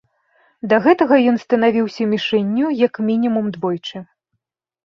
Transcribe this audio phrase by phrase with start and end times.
[0.71, 3.97] Да гэтага ён станавіўся мішэнню як мінімум двойчы.